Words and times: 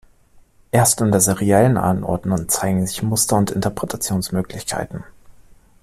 Erst 0.71 0.99
in 1.01 1.11
der 1.11 1.21
seriellen 1.21 1.77
Anordnung 1.77 2.49
zeigen 2.49 2.87
sich 2.87 3.03
Muster 3.03 3.37
und 3.37 3.51
Interpretationsmöglichkeiten. 3.51 5.03